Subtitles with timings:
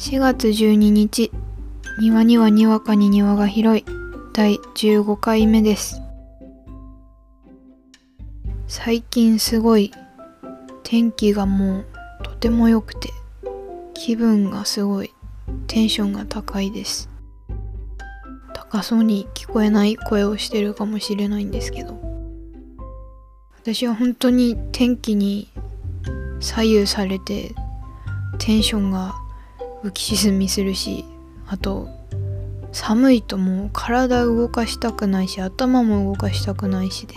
[0.00, 1.30] 4月12日。
[1.98, 3.84] 庭にはにわかに庭が広い。
[4.32, 6.00] 第15回目です。
[8.66, 9.92] 最近すごい。
[10.84, 11.86] 天気がもう
[12.22, 13.10] とても良くて。
[13.92, 15.12] 気分がすごい。
[15.66, 17.10] テンションが高いです。
[18.54, 22.00] 高そうに聞こえない声をしてるかもしれないんですけど。
[23.62, 25.50] 私は本当に天気に
[26.40, 27.54] 左右されて
[28.38, 29.19] テンションが
[29.82, 31.04] 浮き沈みするし
[31.46, 31.88] あと
[32.72, 37.14] 寒いともう体動かしたくないし頭も動かしたくないしで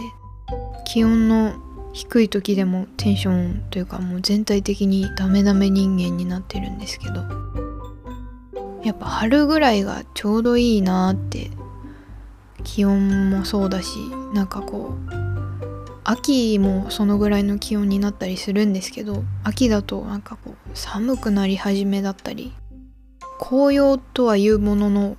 [0.85, 1.53] 気温の
[1.93, 7.23] 低い時でもテンションというかもう全体的にダメダメ人間になってるんですけど
[8.83, 11.51] やっぱ春ぐらいがちょうどいいなって
[12.63, 13.97] 気温もそうだし
[14.33, 15.22] なんかこう
[16.03, 22.53] 秋もそのぐらいの気温になったりするんですけど秋だとなんかこう寒くなり始めだったり
[23.39, 25.17] 紅葉とはいうものの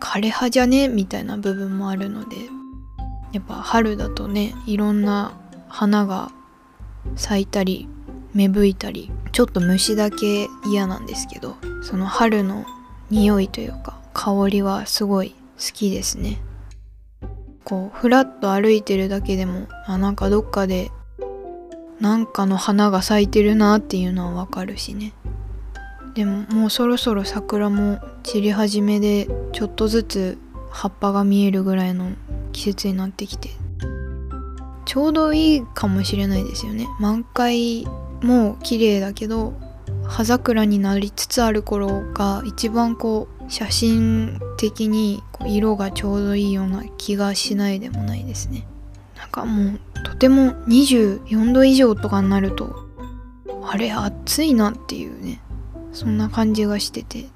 [0.00, 2.36] 枯れ葉じゃねみたいな部分もあるので
[3.32, 6.30] やっぱ春だとねいろんな花が
[7.16, 7.88] 咲いたり
[8.34, 12.66] 芽吹いたりちょっと虫だけ嫌なんですけどその春の
[13.10, 15.36] 匂いというか香りはすごい好
[15.72, 16.38] きですね。
[17.64, 20.90] こうふらっと歩いてるだけでもあなんかどっかで
[22.00, 25.12] なんかの花が咲いてるなっていうのはわかるしね。
[26.14, 30.38] でももうそろそろ桜も散り始めでちょっとずつ
[30.70, 32.12] 葉っぱが見えるぐらいの
[32.52, 33.50] 季節になってきて。
[34.84, 36.88] ちょうどいいかもしれないですよね。
[36.98, 37.86] 満開
[38.22, 39.54] も綺麗だけど
[40.04, 48.66] 葉桜になりつつある頃が一番こう写真的に色がちょうどいいような気がしないでもないですね。
[49.14, 52.74] なんかもうとても24度以上とかになると
[53.70, 55.42] あれ暑いなっていうね。
[55.92, 57.26] そんな感じがしてて。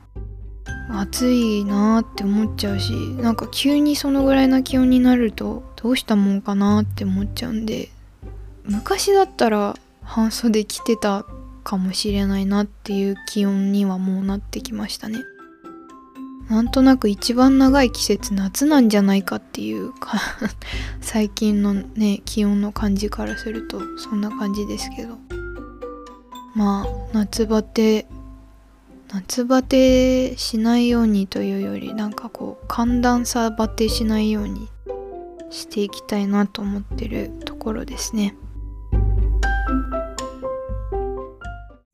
[0.89, 7.89] 暑いなって思っちゃうしなんか急にそのぐらいな気温になるとどうしたもんかなって思っちゃうんで
[8.65, 11.27] 昔だったら半袖着てた
[11.65, 15.19] かもしれないなっていう気温にはもうなってきましたね。
[16.49, 20.21] なんとなく一番長い季節夏なんじゃないかっていうか
[21.01, 25.19] 最近のね気温の感じからするとそんな感じですけど。
[26.57, 28.07] まあ夏バテ
[29.13, 34.67] 夏バテしないようにというよりなんかこう寒暖差バテしないように
[35.51, 38.35] していきたいなと思ってるところですね。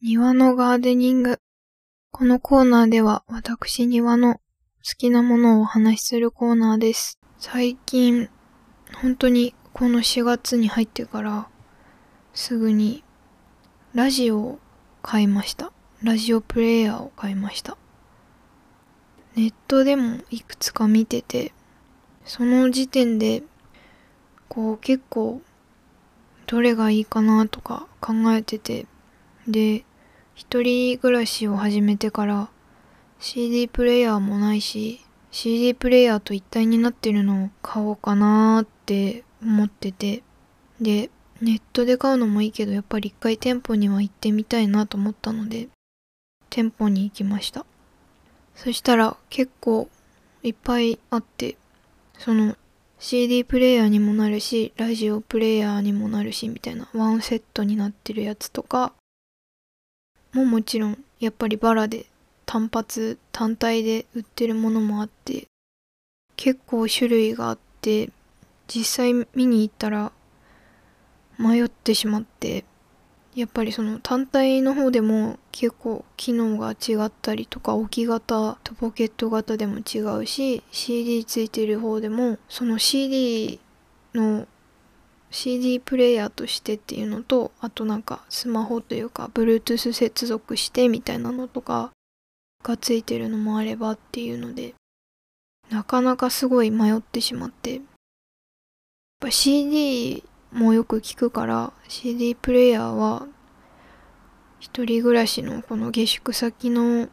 [0.00, 1.40] 庭のガーデニング。
[2.12, 4.40] このコーナーでは私庭の
[4.82, 7.20] きなものをお話しするコーナーです。
[7.38, 8.28] 最近、
[9.00, 11.48] 本当にこの4月に入ってから
[12.34, 13.04] すぐに
[13.94, 14.58] ラジオを
[15.00, 15.72] 買いました。
[16.02, 17.76] ラジオプレイヤーを買いました。
[19.36, 21.52] ネットでもいくつか見てて、
[22.24, 23.44] その時点で
[24.48, 25.42] こう結構
[26.46, 28.86] どれがいいかなとか考えてて、
[29.46, 29.84] で、
[30.34, 32.50] 一人暮らしを始めてから
[33.22, 35.00] CD プレイヤーもないし
[35.30, 40.22] CD プレイヤーと一体になってるのを買おうかなーって思ってて。
[40.80, 41.10] で
[41.40, 45.68] ネットで買うのもいいけどやっぱり一回店舗には行ってみたいなと思ったので
[46.50, 47.64] 店舗に行きました。
[48.54, 49.88] そしたら結構
[50.42, 51.56] いっぱいあって
[52.18, 52.56] その
[52.98, 58.92] CD プレイヤーにもなるしラジオプレイヤーにもなるしみたいなワンセットになってるやつとか
[60.32, 62.06] ももちろんやっぱりバラで
[62.52, 65.46] 単発単体で売ってるものもあって
[66.36, 68.10] 結構種類があって
[68.68, 70.12] 実際見に行ったら
[71.38, 72.66] 迷ってしまって
[73.34, 83.60] やっぱりその単体の方でも結構機能が違ったりとか置き型とポケット型でも違うし CD ついてる方でもその CD
[84.12, 84.46] の
[85.30, 91.92] CD プレイヤーとしてっていうのとあとなんかスマホというか Bluetooth 接続してみたいなのとか
[92.62, 94.74] がついてるのもあればっていうので
[95.70, 97.74] なかなかすごい迷ってしまって。
[97.74, 97.82] やっ
[99.20, 103.26] ぱ CD もよく聞くから CD プレイヤーは
[104.58, 107.08] 一人暮らしのこの下宿先の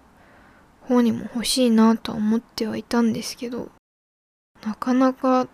[0.81, 3.69] 方にも欲しいなとは思ってはいたんですけど
[4.65, 5.47] なかなか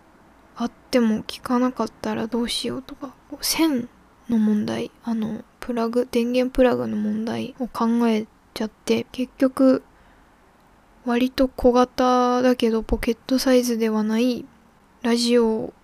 [0.56, 3.88] あっても効かなかったらどうしようとか線
[4.28, 9.82] の問題あのプラグ電源プラグの問題を考えちゃって結局
[11.04, 14.46] 割と小型だけどポケットサイズではない
[15.02, 15.74] ラジオ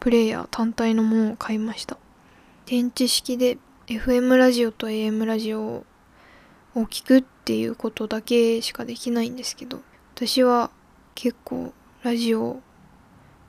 [0.00, 1.96] プレイヤー単体のものを買いました。
[2.66, 5.86] 電池式で FM ラジオと AM ラジオを
[6.74, 9.80] を聞くっていうことだけしかできないんですけど
[10.14, 10.70] 私は
[11.16, 11.72] 結構
[12.02, 12.56] ラジオ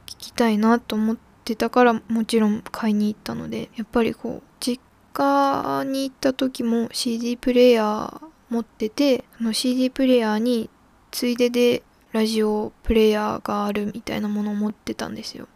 [0.08, 4.82] 聞きたいなと思ってたからもちろん買いに行ったのでやっぱりこう実
[5.14, 8.22] 家に行った時も CD プレイヤー
[8.52, 10.70] 持っててその CD プレイヤーに
[11.10, 11.82] ついでで
[12.12, 15.48] ラジオプレイヤーがあるみたいなものを持ってたんですよ。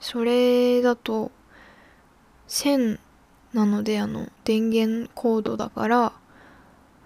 [0.00, 1.30] それだと
[2.48, 2.98] 1000
[3.54, 6.12] なのであの電源コードだから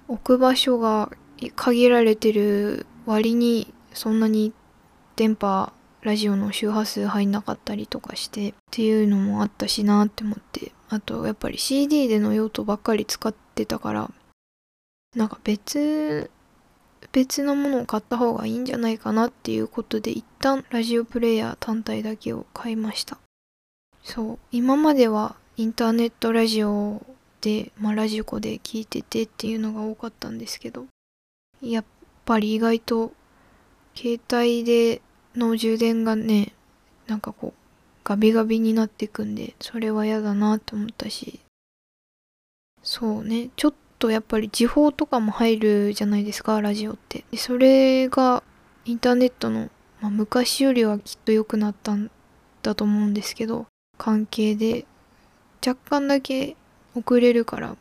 [0.08, 1.10] 置く場所が
[1.54, 4.54] 限られてる割にそんなに
[5.16, 10.72] 電波ラジオの周波数入んなかったりとかしてっていうのもあったしなって思って。
[10.88, 14.10] あとやっぱり CD での用途ばっかり使ってたから
[15.16, 16.30] なんか別
[17.10, 23.18] 別のものを買った方がいいんじゃないかなっていうことで一旦ラジオプレイヤー単体だけを買いました。
[24.02, 27.00] そう今まではインターネットラジオ
[27.40, 30.86] で、まあ、ラジコで聞いててっていうのが多かったんですけど
[31.62, 31.84] やっ
[32.24, 33.12] ぱり意外と
[33.94, 35.00] 携帯で
[35.34, 36.52] の充電がね
[37.06, 37.60] なんかこう
[38.04, 41.40] ガビガビになってくんでそれは嫌だなと思ったし。
[42.82, 47.24] そうねちょっとやっぱり時報とかも入るじゃないですかラジオって。
[47.30, 48.42] でそれが
[48.84, 49.70] インターネットの、
[50.00, 52.10] まあ、昔よりはきっと良くなったん
[52.62, 53.66] だと思うんですけど
[53.98, 54.86] 関係で
[55.66, 56.56] 若干だけ
[56.94, 57.76] 遅れるから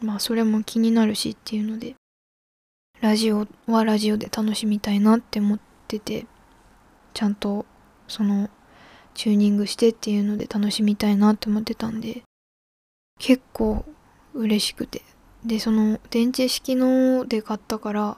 [0.00, 1.94] まあそれも気になるしっていうので
[3.00, 6.26] ラジオはラジオで楽しみたいなって思ってて
[7.14, 7.66] ちゃんと
[8.08, 8.50] その
[9.14, 12.22] チューニングしてっていうので楽しみたいなって思ってたんで
[13.18, 13.84] 結構
[14.34, 15.02] 嬉しくて。
[15.44, 18.16] でその電池式ので買ったから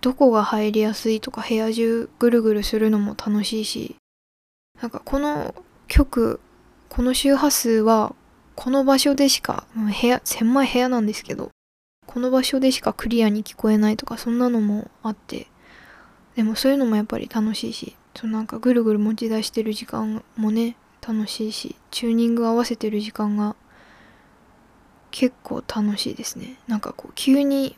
[0.00, 3.96] どこが入りやすいとか部屋中ぐるぐるするのも楽しいし
[4.80, 5.54] なんかこの
[5.88, 6.40] 曲
[6.88, 8.14] この周波数は
[8.54, 11.50] この場所でしか部屋狭い部屋なんですけど
[12.06, 15.48] この場所でしかクリアに聞こえないとかそんなのもあって
[16.36, 20.76] でもそういうのもやっぱり楽しいしそのなんかぐるぐる持ち出してる時間もね
[21.06, 23.56] 楽しいしチューニング合わせてる時間が
[25.14, 26.56] 結構楽しいですね。
[26.66, 27.76] なんかこう急に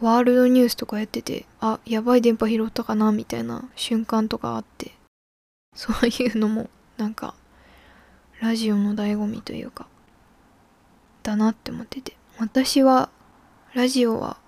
[0.00, 4.92] ワールドニュースとかやっててあやばい電波拾ったかなみたいな瞬間とかあって
[5.74, 7.34] そういうのもなんか
[8.40, 9.88] ラジオの醍醐味というか
[11.22, 12.16] だなって思ってて。
[12.38, 13.10] 私は
[13.74, 14.38] ラジオは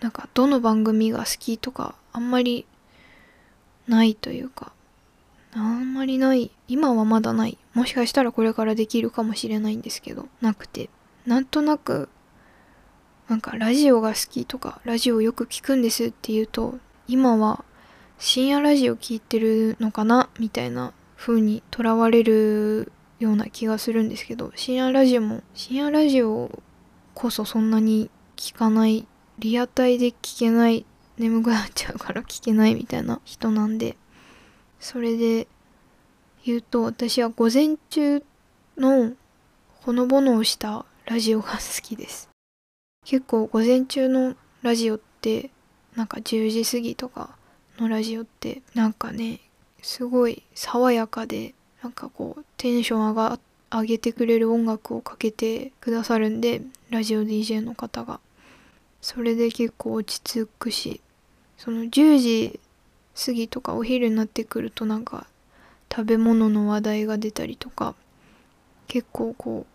[0.00, 2.64] なんかどの番組が好きとかあんまり
[3.86, 4.72] ないというか
[5.56, 6.50] あんまりない。
[6.68, 7.58] 今はまだない。
[7.72, 10.28] もしかしたらこれからできるかもしれないんですけど。
[10.40, 10.90] なくて。
[11.24, 12.08] なんとなく
[13.28, 17.64] なんかラジオが好きとかラジオよく聞くんですっていうと今は
[18.18, 20.28] 深夜ラジオ聞いてるのかな？
[20.38, 26.62] みたいな風にとらわれるような気がするんですけど深夜ラジオも深夜ラジオ
[27.14, 29.08] こそそんなに聞かない。
[29.40, 30.86] リアタイで聞けない。
[31.18, 33.96] 眠くなっちゃうから聞けないみたいな人なんで。
[34.80, 35.46] それで
[36.44, 38.22] 言うと私は午前中
[38.76, 39.12] の
[39.82, 42.28] ほのぼのをしたラジオが好きです。
[43.04, 45.50] 結構午前中のラジオって
[45.94, 47.36] なんか10時過ぎとか
[47.78, 49.40] のラジオってなんかね
[49.82, 53.38] すごい爽やかでなんかこうテンション上が
[53.70, 58.20] 上げてくれる音楽をかけてくださるんでラジオ DJ の方が。
[59.00, 61.00] それで結構落ち着くし
[61.56, 62.60] その10時
[63.16, 65.26] 過ぎとかお昼になってくるとなんか
[65.90, 67.94] 食べ物の話題が出たりとか
[68.88, 69.66] 結構こ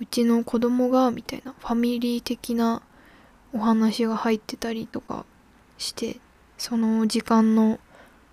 [0.00, 2.82] ううちの子供がみたいなファミリー的な
[3.52, 5.24] お話が入ってたりとか
[5.78, 6.16] して
[6.58, 7.78] その時間の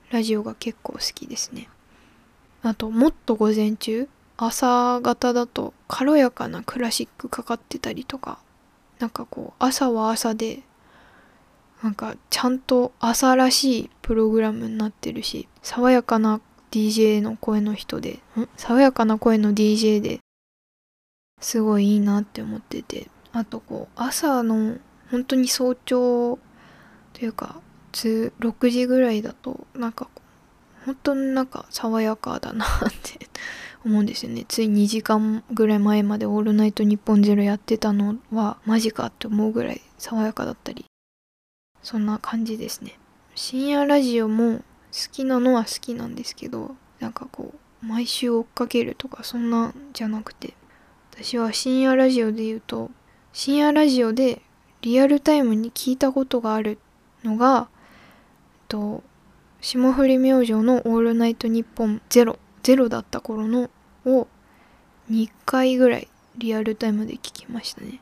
[0.10, 1.70] ラジオが結構好きですね。
[2.63, 8.39] あともっと午前中朝方だと軽やかなクラシックかかってたりとか
[9.00, 10.63] なんかこう朝は朝で
[11.83, 18.48] なんかちゃんと朝らしいプログラムになってるし爽やかな DJ の声の人でん？
[18.57, 20.19] 爽やかな声の DJ で
[21.41, 23.09] すごいいいなって思ってて。
[23.31, 24.77] あとこう朝の
[25.12, 26.39] 本当に早朝
[27.13, 27.62] というか
[27.93, 30.09] 6時ぐらいだとなんか
[30.86, 32.69] 本当になんか爽やかだなっ
[33.03, 33.27] て
[33.86, 34.45] 思うんですよね。
[34.48, 40.86] つい2時間ぐらい前まで「オールナイトニッポンゼロやってたのはマジかって思うぐらい爽やかだったり
[41.81, 43.00] そんな感じですね。
[43.36, 44.63] 深夜ラジオも好
[45.12, 50.53] きなのは好きなんですけどなんかこう毎週追っかけるとかそんなんじゃなくて
[51.12, 52.91] 私は深夜ラジオで言うと
[53.31, 54.41] 深夜ラジオで
[54.81, 56.79] リアルタイムに聞いたことがある
[57.24, 57.69] のが
[58.67, 59.03] と
[59.62, 63.69] 霜降り明星の「オールナイトニッポンゼロゼロだった頃の
[64.05, 64.27] を
[65.12, 66.07] 2回ぐらい
[66.38, 68.00] リアルタイムで聞きましたね。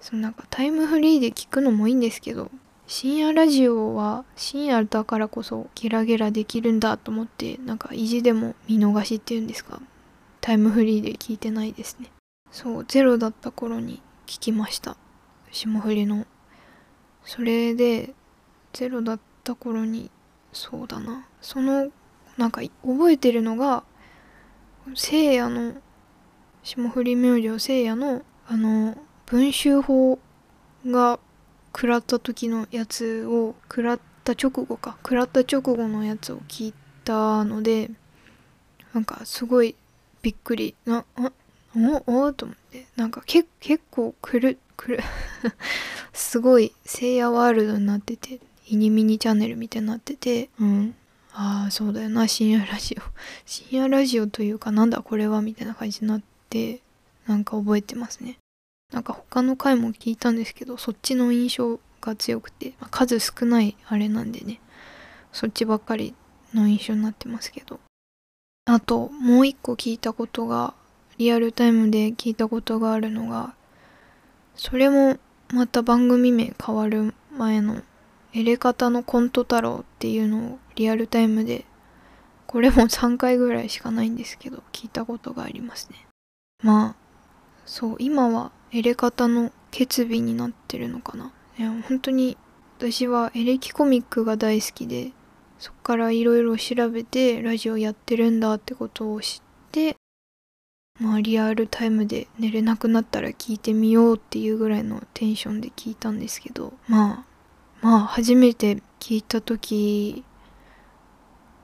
[0.00, 2.50] そのなんかタイムフリーで聞くのもいいんですけど
[2.96, 9.82] 深夜ラジオは深夜だからこそゲラゲラできるんだと思ってなんか意地でも見逃しっていうんですか。
[10.40, 12.12] タイムフリーで聞いてないですね。
[12.52, 14.96] そうゼロだった頃に聞きました。
[15.50, 16.24] 霜降りの。
[17.24, 18.14] それで
[18.72, 20.08] ゼロだった頃に
[20.52, 21.26] そうだな。
[21.40, 21.90] その
[22.38, 23.82] なんか覚えてるのが
[24.94, 25.72] せいやの
[26.62, 28.96] 霜降り明星せいやのあの
[29.26, 30.20] 文集法
[30.86, 31.18] が
[31.74, 34.96] 食らった時のやつを食らった直後か。
[35.02, 37.90] 食らった直後のやつを聞いたので
[38.92, 39.74] なんかすごい
[40.22, 41.32] びっくりなあ
[42.06, 42.86] おおと思って。
[42.94, 45.00] なんかけ結構くるくる。
[46.12, 50.50] すごい聖夜ワールドになっててイニミニチャンネルみたいになってて。
[50.60, 50.94] うん。
[51.32, 52.28] ああそうだよな。
[52.28, 53.02] 深夜ラジオ。
[53.44, 56.80] 深夜ラジオというかなんだこれはみたいな感じになって
[57.26, 58.38] なんか覚えてますね。
[58.94, 64.60] なんか他の回も聞いたんですけどそっちの印象が強くて、まあ、数少ないあれなんでね
[65.32, 66.14] そっちばっかり
[66.54, 67.80] の印象になってますけど。
[68.66, 70.72] あともう一個聞いたことが
[71.18, 73.54] リアルタイムで聞いたことがあるのが
[74.54, 75.18] それも
[75.52, 77.82] また番組名変わる前の
[78.32, 81.66] エレカタのコント太郎っていうのをリアルタイムで
[82.46, 86.06] これも3回ぐらいしかないんですけど聞いたことがありますね。
[86.62, 87.03] まあ
[87.66, 91.32] そう今はエレカタの決備になってるのかな。
[91.58, 92.36] いや本当に
[92.78, 95.12] 私はエレキコミックが大好きで
[95.58, 99.96] そっからいろいろ調べてラジオやってるんだってことを知って
[101.00, 107.24] まあリアルタイムで寝れなくなったら聞いてみようっていうぐらいのテンションで聞いたんですけどま
[107.82, 110.24] あまあ初めて聞いた時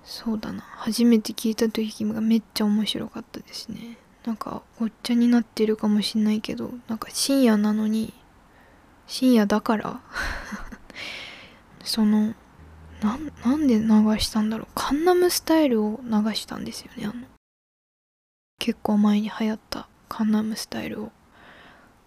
[0.05, 0.63] そうだな。
[0.63, 3.97] 初めて聞いた時がめっちゃ面白かったですね。
[4.25, 8.13] なんかごっちゃになってるかもしんないけどなんか深夜なのに
[9.07, 10.01] 深夜だから
[11.85, 12.35] その
[13.03, 14.67] ななんで流したんだろう。
[14.75, 17.27] カンナムスタイルを流したんですよねあの。
[18.59, 21.13] 結構前に流行ったカンナムスタイルを。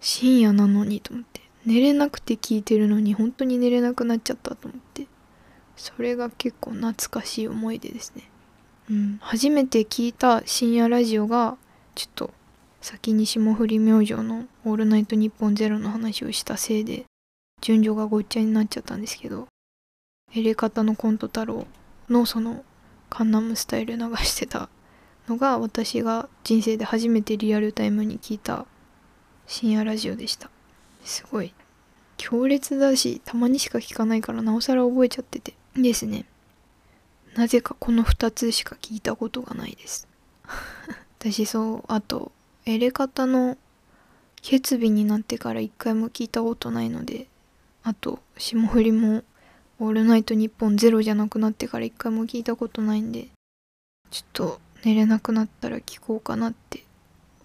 [0.00, 1.40] 深夜なのにと思って。
[1.66, 5.06] 寝れなくて聞いてるのに本当に寝れなくなっちゃったと思って。
[5.76, 8.30] それが結構懐かしい思い出ですね。
[8.90, 9.18] うん。
[9.20, 11.56] 初めて聞いた深夜ラジオが
[11.94, 12.30] ちょっと
[12.80, 17.04] 先に霜降り明星の「オールナイトニッポンゼロの話をしたせいで
[17.60, 19.48] 順序がごっちゃになっちゃったんですけど
[20.34, 21.66] エレカタのコント太郎
[22.08, 22.64] のその
[23.08, 24.68] カンナムスタイル流してた
[25.28, 28.66] のが私が人生で初めてリアルタイムに聞いた
[29.46, 30.50] 深夜ラジオでした。
[31.04, 31.54] すごい。
[32.16, 35.54] 強烈だしたまにしか聞かないからなおさら覚えちゃってて。
[35.76, 36.24] ですね。
[37.34, 40.08] なぜかこの2つしか聞いたことがないです。
[41.24, 42.32] 私そうあと
[42.66, 43.56] エレカタの
[44.42, 47.26] 決備になってから一回も聞いたことないので
[47.82, 49.24] あと霜降りも
[49.80, 53.28] 「オールナイトニッポンゼロじゃなくなってから一回も聞いたことないんで
[54.10, 56.84] ちょっと寝れなくなったら聞こうかなって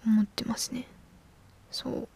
[0.06, 0.86] 思ってますね。
[1.70, 2.08] そう。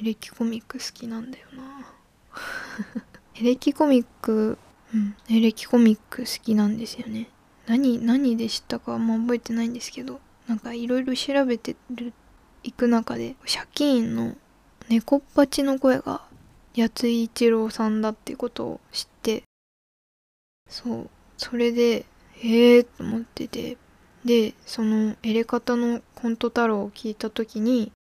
[0.00, 1.86] エレキコミック好きなんだよな。
[3.36, 4.58] エレキコミック
[4.94, 5.14] うん。
[5.28, 7.28] エレキコミック好きなんですよね。
[7.66, 10.20] 何何で知ったかあんま覚えてないんですけど。
[10.50, 12.12] なんかいろいろ調べてる
[12.64, 14.34] 行く中で借金の
[14.88, 16.22] 猫っぱちの声が
[16.76, 19.44] 八井一郎さんだってことを知って
[20.68, 22.04] そうそれで
[22.42, 23.76] ええ、と思ってて
[24.24, 27.92] でそのエレカタのコント太郎を聞いた時に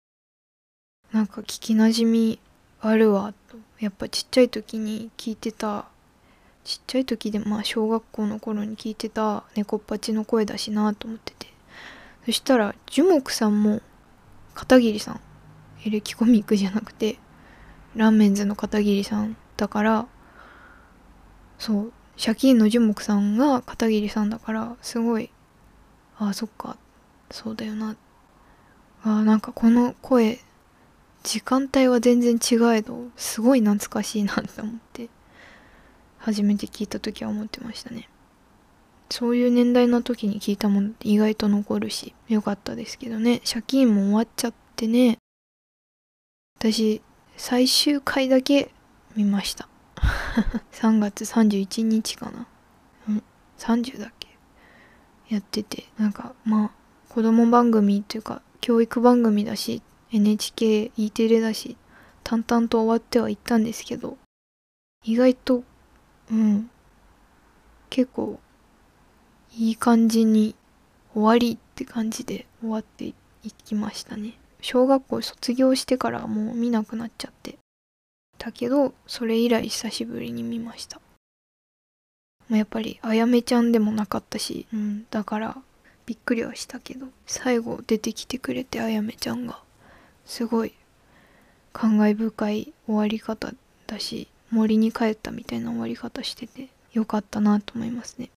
[1.12, 2.40] なんか聞きなじみ
[2.80, 5.84] あるわとやっぱちっちゃい時に聞いてた
[6.64, 11.47] ちっちゃい時でまあ小学校の頃に聞いてた猫っぱちの声だしなと思ってて
[12.28, 13.80] そしたら樹木さんも
[14.52, 15.20] 片桐さん
[15.86, 17.18] エレキコミックじゃなくて
[17.96, 20.06] ラーメンズの片桐さんだから
[21.58, 21.92] そう
[22.22, 25.30] 借金の樹木さんが片桐さんだからすごい
[26.18, 26.76] ああそっか
[27.30, 27.96] そうだよな。
[29.04, 30.38] あなんかこの声
[31.22, 35.08] 時間帯は全然違えどすごい懐かしいなって思って
[36.18, 38.10] 初めて聞いた時は思ってましたね。
[39.10, 43.40] そういう年代の時に聞いたものって意外と残るし、よかったですけどね。
[43.50, 45.18] 借金も終わっちゃってね。
[46.58, 47.00] 私、
[47.36, 48.70] 最終回だけ
[49.16, 49.68] 見ました。
[50.72, 52.46] 3月31日かな。
[53.08, 53.22] うん、
[53.58, 54.28] 30だっけ
[55.28, 55.86] やってて。
[55.98, 56.70] なんか、まあ、
[57.08, 61.76] 子供番組っていうか、教育番組だし、NHK、E テレだし、
[62.24, 64.18] 淡々と終わってはいったんですけど、
[65.02, 65.64] 意外と、
[66.30, 66.70] うん、
[67.88, 68.38] 結構
[69.56, 70.54] いい感じに
[71.14, 73.14] 終わりって感じで終わってい
[73.64, 74.34] きましたね。
[74.60, 77.58] 小学校卒業してからもう見なくなっちゃって。
[78.38, 81.00] たけど、それ以来久しぶりに見ました。
[82.56, 85.56] やっぱりあやめちゃんでもなかったし、うん、だから
[86.06, 89.60] びっくりはしたけど最後出てきてくれてあやめちゃんが
[90.24, 90.72] すごい
[91.74, 93.52] 感慨深い終わり方
[93.86, 98.30] だし森に帰ったみたいな終わり方しててよかったなと思いますね。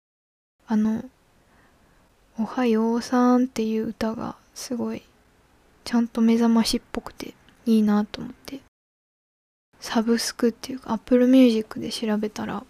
[0.68, 1.04] あの
[2.38, 5.02] 「おはようさん」っていう歌がすごい
[5.84, 7.34] ちゃんと目覚ましっぽくて
[7.64, 8.60] いいなと思って。
[9.80, 12.64] サブスクっていうか Apple Music で調べたら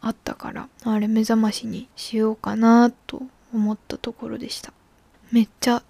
[0.00, 4.72] あったからあれ目覚ましにしようかなと思ったところでした。
[5.30, 5.82] めっちゃ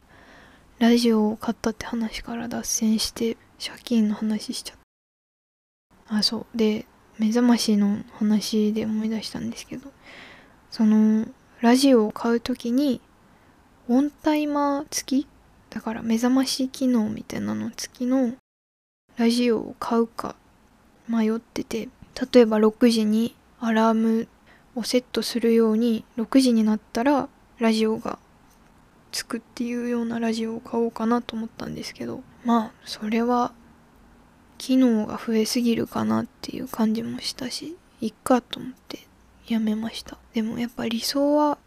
[0.78, 4.78] ラジオを買ったって話から脱線して借金の話しちゃっ
[6.08, 6.16] た。
[6.16, 6.58] あそう。
[6.58, 6.86] で
[7.18, 9.92] 目覚ましの話で思い出したんですけど
[10.70, 11.26] その
[11.62, 13.00] ラジオを買う時に
[13.88, 15.26] オンタイマー付き？
[15.70, 18.32] だから目覚まし機能みたいなの付きの
[19.16, 20.34] ラジオを買うか
[21.08, 21.88] 迷ってて
[22.32, 24.26] 例えば6時にアラーム
[24.74, 27.28] をセットするように6時になったら
[27.60, 28.18] ラジオが
[29.12, 33.52] つくっていうようなラジオを買おうかなと思ったんですけどまあそれは
[34.58, 39.11] 機能が増えすぎるかなっていう感じもしたしいっかと思って。
[39.46, 40.18] やめました。
[40.34, 41.58] でもやっぱ理想は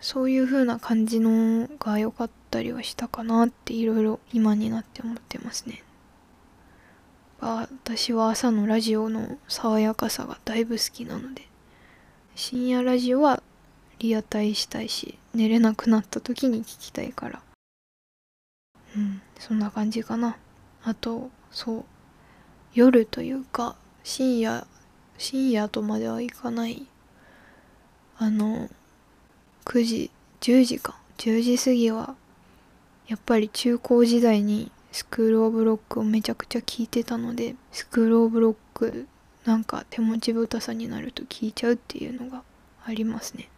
[0.00, 5.82] そういう風な感じのが良かったりはしたかなっていろいろ今になって思ってますね。
[7.40, 11.48] 私は朝のラジオの爽やかさがだいぶ好きなので。
[12.36, 13.42] 深夜ラジオは
[14.00, 17.42] リアタイしたいし寝れなくなった時に聞きたいから。
[18.96, 20.36] うんそんな感じかな。
[20.82, 21.84] あとそう。
[22.74, 24.66] 夜というか深夜
[25.16, 26.86] 深夜とまではいかない
[28.18, 28.68] あの
[29.64, 30.96] 9時10時か。
[31.18, 32.16] 10時過ぎは
[33.06, 39.06] やっぱり中高時代にスクールオブロックをめちゃくちゃ聞いてたのでスクールオブロック
[39.44, 42.42] なんか手持ちぶたさになると聞いちゃうっていうのが
[42.84, 43.48] ありますね。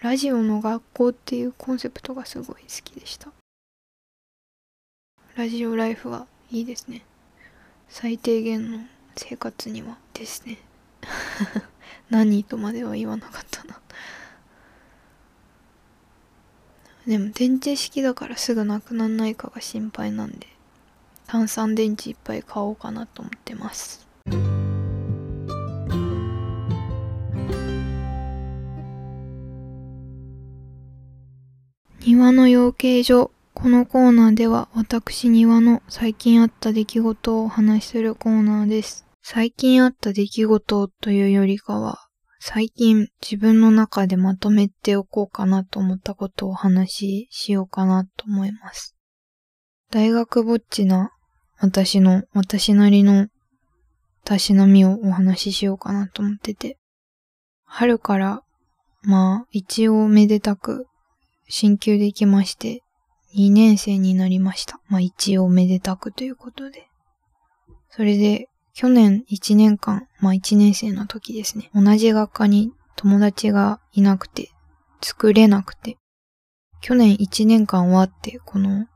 [0.00, 3.30] ラジオの学校っていうコンセプトがすごい好きでした。
[5.36, 7.04] ラジオライフはいいですね。
[7.88, 8.78] 最低限の
[9.16, 10.58] 生活にはですね。
[12.10, 13.80] 何とまでは言わなかったな。
[17.08, 20.46] でも電池式だからすぐなくなんないかが心配なんで
[21.26, 24.06] 炭酸電池いっぱい買おうかなと思ってます
[32.04, 39.04] 庭の養鶏場このコーナーでは私庭の最近あった出来事をお話しするコーナーです。
[39.20, 42.07] 最近あった出来事というよりかは、
[42.50, 48.96] 最近自分の中でまとめておこうかなと思ったことをお話ししようかなと思います。
[49.90, 51.12] 大学ぼっちな
[51.58, 53.28] 私の、私なりの
[54.24, 56.78] たしなみをお話ししようかなと思ってて。
[57.66, 58.42] 春から、
[59.02, 60.86] まあ、一応めでたく、
[61.50, 62.80] 進級できまして、
[63.36, 64.80] 2年生になりました。
[64.88, 66.88] まあ一応めでたくということで。
[67.90, 68.48] それで、
[68.80, 71.68] 去年1年間、まあ1年生の時ですね。
[71.74, 74.52] 同じ学科に友達がいなくて、
[75.02, 75.98] 作れなくて。
[76.80, 78.86] 去年1年間はって、この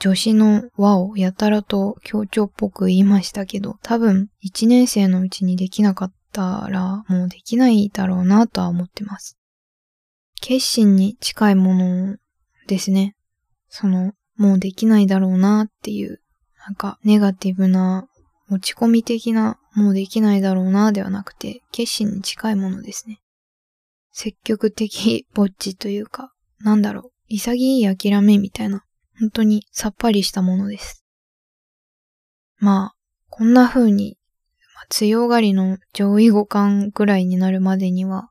[0.00, 9.38] 女子の和をやたらと強調っぽく言いましたけど、多分1年生のうちにできなかったらもうできないだろうなとは思ってます。
[10.42, 12.16] 決心に近いもの
[12.66, 13.16] ですね。
[13.70, 16.20] その、もうできないだろうなっていう、
[16.66, 18.08] なんかネガティブな、
[18.50, 23.20] 落ち込み的な、もうできないだろうなではなくて、決心に近いものですね。
[24.12, 28.84] 積極的ぼっちというか、なんだろう、潔い諦めみたいな
[29.18, 31.04] 本当にさっぱりしたものです。
[32.58, 32.96] まあ、
[33.28, 34.18] こんな風に、
[34.74, 38.30] ま、強がりの上位互換ぐらいになるまでには、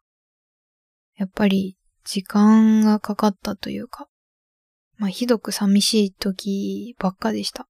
[1.16, 4.08] やっぱり時間がかかったというか、
[4.98, 7.68] まあひどく寂しい時ばっかでした。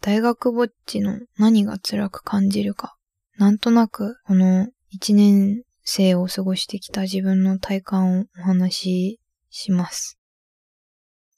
[0.00, 2.96] 大学ぼっちの何が辛く感じるか、
[3.36, 10.18] なんとなくこの一年生を過ごしてきた自分の体感をお話しします。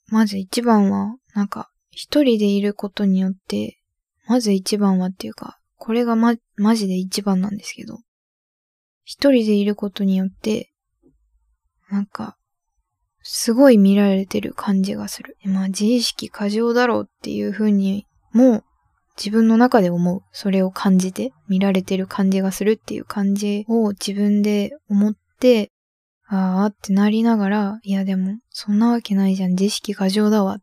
[0.07, 3.79] まず一番は、なんか、一人でいることによって、
[4.27, 7.99] まず一番はっていうか、これがま、マジで一番なんですけど、
[9.03, 10.71] 一人でいることによって、
[11.89, 12.37] なんか、
[13.23, 15.37] すごい見られてる感じがする。
[15.45, 18.63] まあ、自意識過剰だろうっていう風に、もう、
[19.17, 20.21] 自分の中で思う。
[20.31, 25.71] それを感じて、見られてる感じがするっていう感じを自分で思って、
[26.27, 30.59] ああってなりながら、いやでも、そんなわけないじゃん、自意識過剰だわっ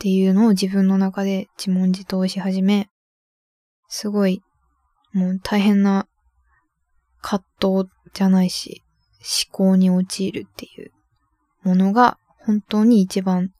[0.00, 2.88] ていうのを自分の中で自問自答し始め、
[3.88, 4.42] すごい
[5.14, 6.08] もう大変な
[7.22, 8.82] 葛藤じゃないし、
[9.48, 10.90] 思考に陥るっていう
[11.62, 13.50] ものが本当に一番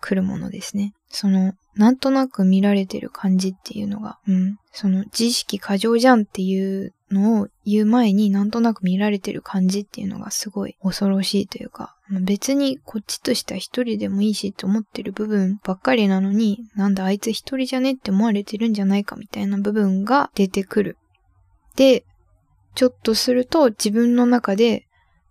[0.00, 0.92] 来るものですね。
[1.08, 20.96] その、なんとなく見られてる感じっていうのが、うん、その自意識過剰じゃんっていうのを言う前になんとなく見られてる感じっていうのがすごい恐ろしいというか、別にこっちとしては一人でもいいしって思ってる部分ばっかりなのに、なんだあいつ一人じゃねって思われてるんじゃないかみたいな部分が出てくる。
[21.76, 22.04] で、
[22.74, 24.86] ちょっとすると自分の中で、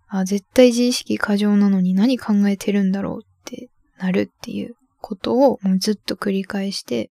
[0.08, 4.76] あ、絶対自意識過剰なのに何考えてるんだろうってなるっていう
[5.06, 7.12] ことをもうずっと繰り返して、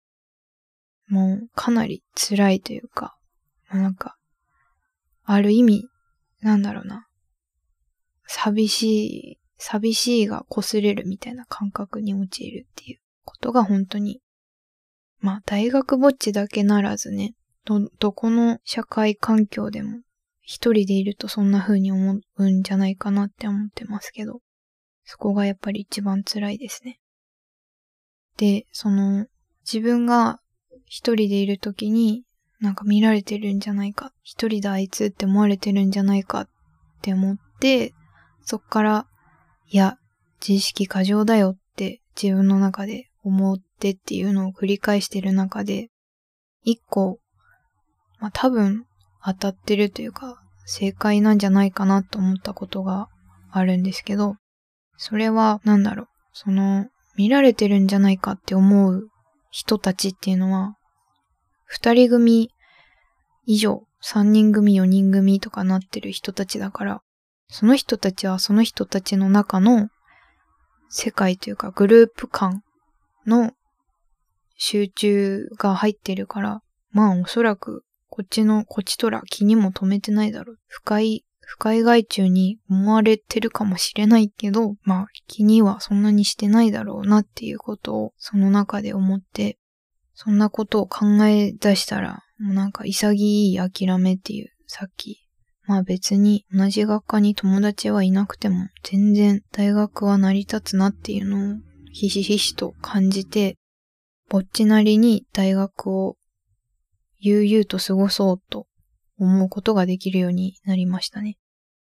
[1.09, 3.17] もうかなり辛いというか、
[3.71, 4.19] まあ、なんか、
[5.25, 5.87] ある意味、
[6.43, 7.07] なんだろうな。
[8.27, 14.21] 寂しい、寂しいが擦れるみたいな感覚に陥るっていうことが本当に、
[15.21, 17.33] まあ大学ぼっちだけならずね、
[17.65, 20.03] ど、どこの社会環境でも
[20.43, 24.41] 一人でいるとそんな風に思うんじゃないかなって思ってますけど、
[25.05, 27.01] そこがやっぱり一番辛いですね。
[28.39, 29.27] で、その、
[29.71, 30.41] 自分が
[30.87, 32.25] 一人でいる時に、
[32.61, 36.49] なんか見られてるんじゃないか、一人であいつって思われてるんじゃないかっ
[37.03, 37.93] て思って、
[38.43, 39.07] そっから、
[39.69, 39.99] いや、
[40.41, 45.91] 自意識過剰だよって自分の中で思ってっていうのを繰り返してる中で、
[46.63, 47.19] 一個、
[48.21, 48.87] まあ多分
[49.25, 53.09] 当たってるというか、正解なんじゃないかなと思ったことが
[53.51, 54.37] あるんですけど、
[54.97, 56.87] それは、なんだろう、その、
[57.19, 59.09] 見られてるんじゃないかって思う
[59.51, 60.77] 人たちっていうのは、
[61.65, 62.51] 二人組
[63.45, 67.03] 以上、三人組、四人組とかなってる人たちだから、
[67.49, 69.89] その人たちはその人たちの中の
[70.89, 72.63] 世界というかグループ感
[73.27, 73.53] の
[74.57, 76.61] 集中が入ってるから、
[76.93, 80.57] まあおそらくこっちの、こっちとら気にも留めてないだろう。
[80.69, 89.57] 深い不快害虫に思われてるかもしれないけど、まあ気にはそんなにしてないだろうなっていうことをその中で思って、
[90.13, 95.27] そんなことを考え出したら、もうなんか潔い諦めっていう、さっき、
[95.65, 101.59] まあ別に同じ学科に友達はいなくても全然大学は成り立つなっていうのを
[101.93, 103.57] ひしひしと感じて、
[104.29, 106.17] ぼっちなりに大学を
[107.19, 108.67] 悠々と過ごそうと
[109.19, 111.37] 思うことができるようになりましたね。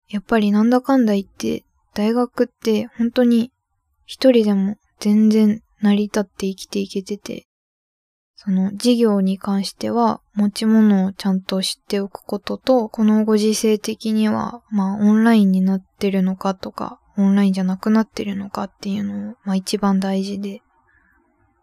[0.09, 1.63] やっぱりなんだかんだ言って、
[1.93, 3.51] 大学って本当に
[4.05, 7.47] 一人でも全然成り立って生きていけてて、
[8.35, 20.61] その事業に関しては持ち物をちゃんと知っておくことと、このご時世的には、まあオンラインになってるのかとか、オンラインじゃなくなってるのかっていうのを、まあ一番大事で、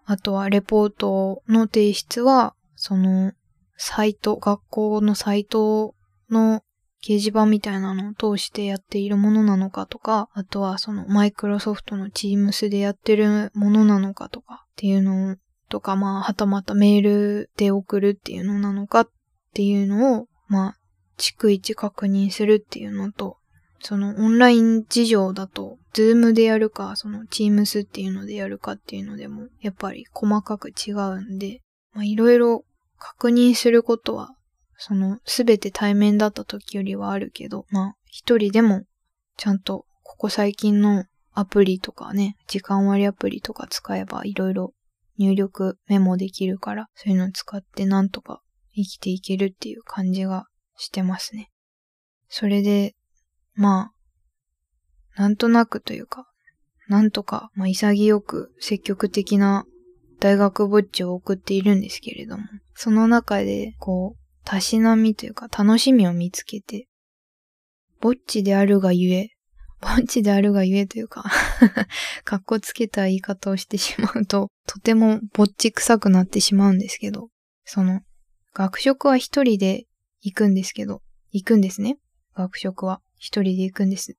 [0.04, 3.32] あとはレポートの提出は、その
[3.76, 5.94] サイト、学校のサイト
[6.30, 6.62] の
[7.02, 15.36] 掲示板みたいなのを通してやっているものなのかとか、あとはそのマイクロソフトの Teams でやってるものなのかとかっていうの
[15.68, 19.08] とか、まあ、はたまたメールで送るっていうのなのかっ
[19.52, 20.76] ていうのを、まあ、
[21.18, 23.36] 逐一確認するっていうのと、
[23.80, 31.60] そのオンライン事情だと、 Zoom でやるか、その Teams っていうのでやるかっていうのでも、やっぱり細かく違うんで、
[31.92, 32.64] まあいろいろ
[33.06, 34.30] 確認することは、
[34.78, 38.84] その、すべて対面だった時よりはあるけど、まあ、一人でも、
[39.36, 44.72] ちゃんと、ここ最近のアプリとかね、時間割アプリとか使えばいろいろ
[45.18, 48.40] 入力メモできるから、そういうのを使ってなんとか
[48.74, 50.46] 生きていけるっていう感じが
[50.78, 51.50] してますね。
[52.30, 52.94] それで、
[53.54, 53.92] ま
[55.16, 56.26] あ、なんとなくというか、
[56.88, 59.66] なんとか、まあ、潔く積極的な
[60.20, 66.86] 大学ぼっちを送っているんですけれども、その中で、こう、たしなみというか楽しみを見つけて、
[68.00, 69.30] ぼっちであるがゆえ、
[69.80, 71.24] ぼっちであるがゆえというか
[72.24, 77.28] かっこつけた言い方をしてしまうと、とてもぼっち臭くなってしまうんですけど、
[77.64, 78.02] その、
[78.54, 79.86] 学食は一人で
[80.20, 81.98] 行くんですけど、行くんですね。
[82.34, 84.16] 学食は一人で行くんです。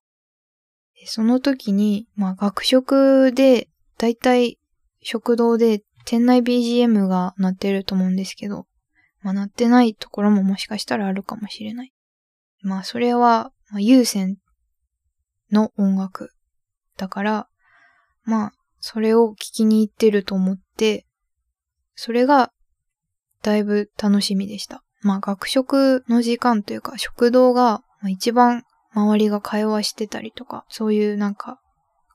[1.05, 4.59] その時に、まあ学食で、だいたい
[5.01, 8.67] 食堂で店内 BGM が鳴ってると思うんですけど、
[9.21, 11.91] まあ鳴ってないところももしかしたらあるかもしれない。
[12.61, 14.37] まあそれは、まあ、有線
[15.51, 16.31] の音楽
[16.97, 17.47] だから、
[18.23, 21.05] まあそれを聞きに行ってると思って、
[21.95, 22.51] それが
[23.41, 24.83] だいぶ楽しみでした。
[25.01, 28.63] まあ学食の時間というか食堂が一番
[28.93, 31.59] 周りが会話してたりとか、そういうなんか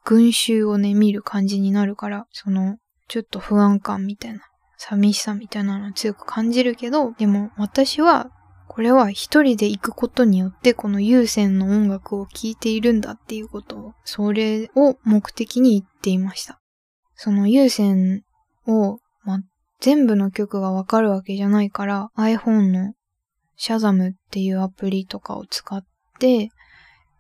[0.04, 2.78] 群衆をね、見る感じになるから、その
[3.10, 4.40] ちょっと不安感みたいな。
[4.78, 8.30] 寂しさみたいなのを強く感じるけど、でも私は
[8.68, 16.60] これは一人で行くことによってこの有線の音楽を聴いているんだっていうことを、それを目的に言っていました。
[17.16, 18.22] その有線
[18.68, 19.40] を、ま
[19.80, 22.94] 全部の曲がわかるわけじゃないから iPhone の
[23.56, 25.84] シャザムっていうアプリとかを使っ
[26.20, 26.50] て、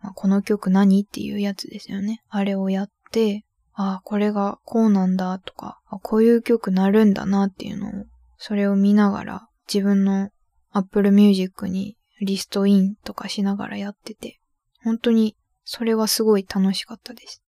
[0.00, 2.22] まこの曲何っていうやつですよね。
[2.28, 3.44] あれをやって、
[3.82, 7.90] あ、これがこうなんだとか、こういう曲なるんだなっていうのを、
[8.36, 10.30] それを見ながら自分の
[10.70, 14.38] Apple Music にリストインとかしながらやってて、
[14.82, 17.42] 本当にそれはすごい楽しかったです。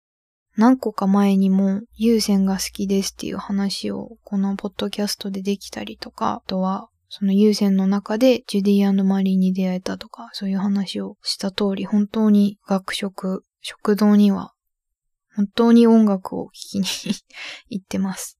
[0.55, 14.53] 何個か前にも有線が好きですっていう話をこのポッドキャストでできたりとか、あとはその有線の中でジュディマリーに出会えたとか、そういう話をした通り、本当に学食、食堂には
[15.39, 16.85] 本当に音楽を聴きに
[17.69, 18.37] 行ってます。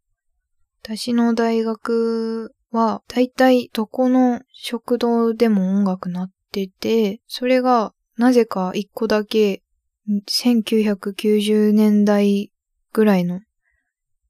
[0.83, 9.63] 私の大学は、だいたいどこの食堂でも音楽なってて、それがなぜか一個だけ
[10.09, 12.51] 1990年代
[12.91, 13.39] ぐらいの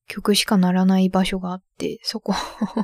[0.05, 2.35] 曲しかならない場所があって、そこ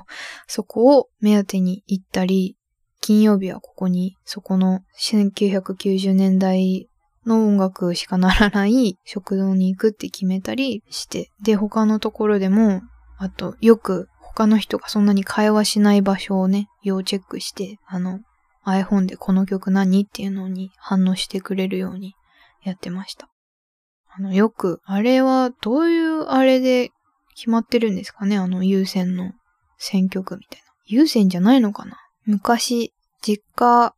[0.47, 2.57] そこを目当てに行ったり、
[3.01, 6.89] 金曜日はここに、そこの1990年代
[7.25, 12.81] の音楽しかならない食堂に行くって決めたりして、で、他のところでも、
[13.17, 18.19] あと、よく他の人がそんなに会話しない場所をね、要チェックして、あの、
[18.65, 22.15] iPhone でこの曲何っていうのに反応してくれるように
[22.63, 23.29] やってました。
[24.11, 26.91] あの、よく、あれはどういうあれで
[27.35, 28.37] 決まってるんですかね？
[28.37, 29.33] あの優先の
[29.77, 30.65] 選曲みたいな。
[30.85, 31.97] 優先じゃないのかな？
[32.25, 33.93] 昔、実家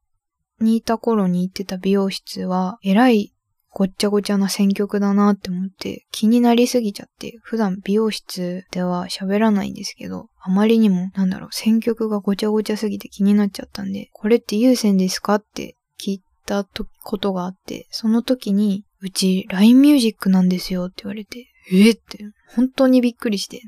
[0.60, 3.34] にいた頃に行ってた美容室は、えらい
[3.78, 16.64] ごっちゃごちゃな選曲だなって思って気になりすぎちゃって、普段美容室では喋らないんですけど、あまりにも、なんだろう、選曲がごちゃごちゃすぎて気になっちゃったんで、これって優先ですかって聞いた
[17.04, 23.62] ことがあって、その時に、うち LINE ミュージックなんですよって言われて、えって、本当にびっくりして、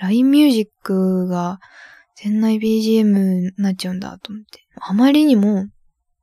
[0.00, 1.58] LINE ミュージックが
[2.14, 3.02] 全内 BGM
[3.40, 4.60] になっちゃうんだと思って。
[4.80, 5.66] あまりにも、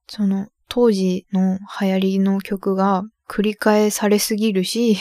[0.10, 4.98] その、当時の流行りの曲が繰り返されすぎるし、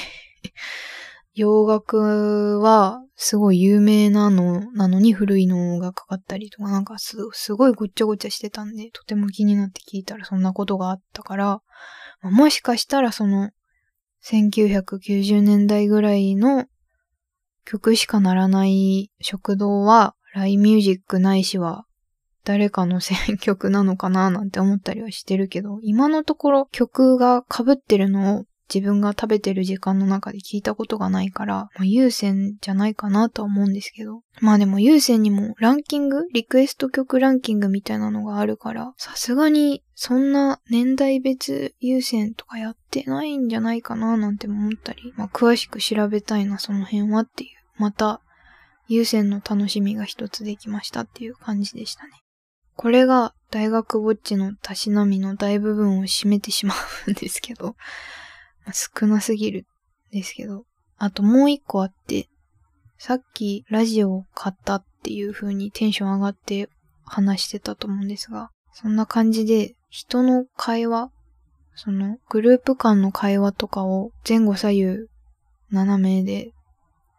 [1.34, 11.62] 洋楽はすごい有名なのなのに古いのがかかったりとかなんかすすごいごっちゃごちゃしてたんで、とても気になって聞いたらそんなことがあったから、
[12.22, 13.50] まあ、もしかしたらその
[14.24, 16.66] 1990年代ぐらいの
[17.64, 21.84] 曲しかならない食堂はライミュージックないしは
[22.48, 34.22] 誰かの選曲なのかななんて思ったりはしてるけど、今のところ曲が被ってるのを自分が食べてる時間の中で聞いたことがないから、まあ、優先じゃないかなとは思うんですけど。
[34.40, 47.50] まあでも優先にもランキングリクエスト曲ランキングみたいなのがあるから、さすがにそんな年代別優先とかやってないんじゃないかななんて思ったり、まあ詳しく調べたいなその辺はっていう。
[47.76, 48.22] また
[48.86, 52.12] 優先の楽しみが一つできましたっていう感じでしたね。
[52.78, 56.76] これが大学ぼっちのたしなみの大部分を占めてしま
[57.08, 57.74] うんですけど、
[58.72, 59.66] 少なすぎる
[60.12, 60.64] んですけど、
[60.96, 62.28] あともう一個あって、
[62.96, 66.70] さっきラジオを買ったっていう風にテンション上がって
[67.04, 71.10] 話してたと思うんですが、そんな感じで人の会話、
[71.74, 75.08] そのグループ間の会話とかを前後左右
[75.72, 76.52] 斜めで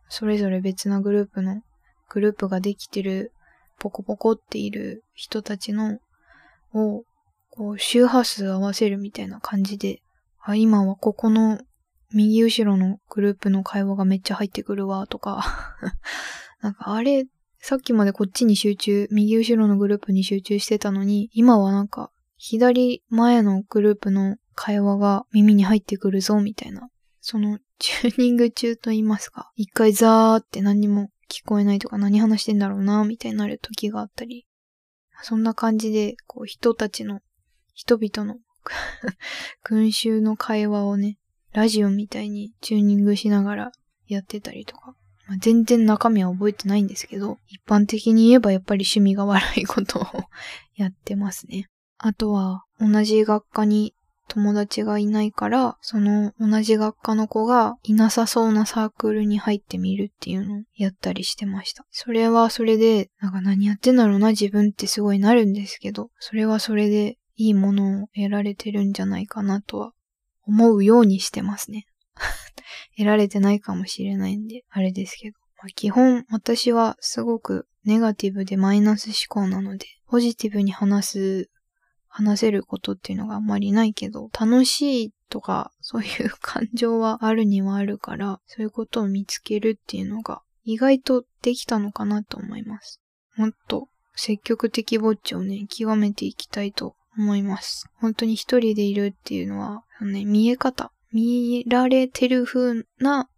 [0.07, 1.63] それぞれ別なグループの
[2.07, 3.33] グループができてる
[3.79, 5.99] ポコポコっている人たちの、
[6.73, 7.03] を、
[7.49, 10.01] こう、周波数合わせるみたいな感じで、
[10.41, 11.59] あ、今はここの
[12.13, 15.77] 右後ろのグループの会話がめっちゃ入ってくるわ、とか
[16.61, 17.27] なんかあれ、
[17.61, 26.89] さっきまでこっちに集中、右後ろのグループに集中してたのに、今はなんか、左前のグループの会話が耳に入ってくるぞ、みたいな。
[27.19, 29.51] その、チューニング中と言いますか。
[29.55, 34.45] 一回ザーって何にも聞こえないとか何話してんだろうな、みたいになる時があったり、
[35.21, 37.21] そんな感じで、こう人たちの、
[37.73, 38.39] 人々の
[39.63, 41.17] 群衆の会話をね、
[41.51, 43.71] ラジオみたいにチューニングしながら
[44.07, 44.95] やってたりとか、
[45.27, 50.05] まあ、全然中身は覚えてないんですけど、一般的に言えばやっぱり趣味が悪いことを
[50.75, 51.67] やってますね。
[51.97, 53.93] あとは、同じ学科に
[54.29, 61.85] 友達がいないから、その同じ学科の子がいなさそうなサークルに入ってみるっていうのをやったりしてました。
[61.91, 69.93] それはそれで、なんか何やってんだろうな自分ってすごいなるんですけど、それはそれでいいものを得られてるんじゃないかなとは
[70.45, 71.85] 思うようにしてますね。
[72.97, 75.37] 得られてないかもしれないんで、あれですけど。
[75.61, 81.49] まあ、基本私はすごくネガティブでマイナス思考なので、ポジティブに話す、
[82.09, 92.99] 話せることっていうのがあんまりないけど、楽しいとか、そういう感情はあるにはあるから、そういうことを見つけるっていうのが意外とできたのかなと思います。
[93.37, 97.87] もっと積極的ぼっちをね、極めていきたいと思います。
[97.95, 103.29] 本当に一人でいるっていうのは、ね、見え方、見られてる風な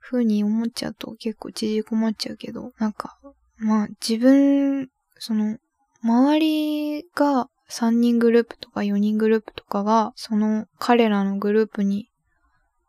[0.00, 3.18] 風に思っちゃうと結構縮こまっちゃうけど、なんか、
[3.58, 4.88] まあ自分、
[5.18, 5.58] その、
[6.02, 12.08] 周りが3人グループとか4人グループとかが、その彼らのグループに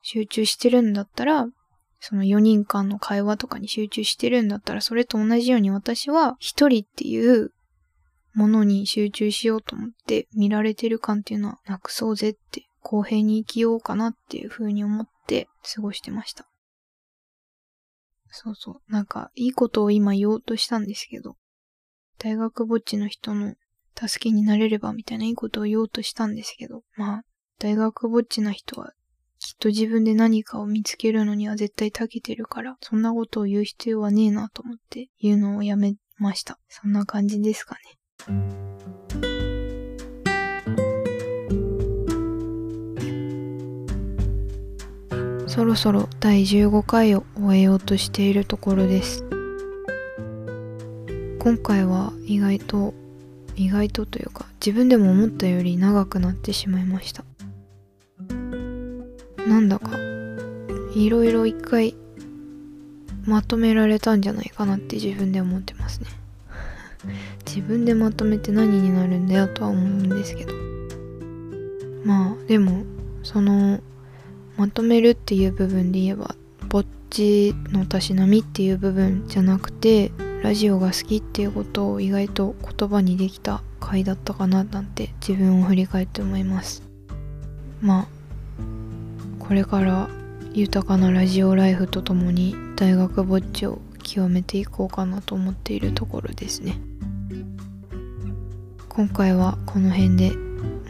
[0.01, 1.47] 集中してるんだったら、
[1.99, 7.51] その4人間の会話とかに集中してるんだったら、それと同じように私は一人っていう
[8.33, 16.47] ものに集中しようと思って見られてる感っていうのはなくそうぜって公平に生きようかなっていう風に思って過ごしてました。
[18.31, 18.91] そうそう。
[18.91, 21.35] なんか、いいことを今言おうとしたんですけど、
[22.17, 23.55] 大学ぼっちの人の
[24.07, 27.21] 助けになれればみたいないいことを言おうとしたんですけど、まあ、
[27.59, 28.93] 大学ぼっちな人は
[29.39, 36.59] きっと自分で何かを見つけるのには絶対長けてるから、そんなことを言う必要はねえなと思って言うのをやめました。
[36.69, 37.97] そんな感じですかね。
[45.47, 49.25] そろそろ第15回を終えようとしているところです
[51.39, 52.93] 今回は意外と
[53.55, 57.23] 意外とというか自分でも思ったより長くなってしまいました。
[59.47, 59.97] なんだか
[60.95, 61.95] いろいろ一回
[63.25, 66.07] まとめられたんじゃないかなって自分で思ってますね。
[67.45, 70.53] 自分でまとめて何になるんだよとは思うんですけど。
[72.03, 72.83] まあでも
[73.23, 73.79] その
[74.57, 76.35] まとめるっていう部分で言えば
[76.69, 80.11] ぼっちのたしなみっていう部分じゃなくて
[80.41, 86.81] ラジオが好きっていうことを意外と言葉にできた回だったかななんて自分を振り返って思います
[87.79, 88.07] まあ
[89.39, 90.09] これから
[90.53, 96.79] 豊かなラジオライフとともに大学ぼっちを極めていこうかなと思っているところですね
[98.89, 100.31] 今回はこの辺で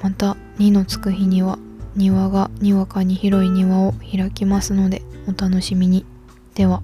[0.02, 1.60] また2のつく日には
[1.96, 6.06] 庭がにわかに広い庭を開きますのでお楽しみに。
[6.56, 6.82] では。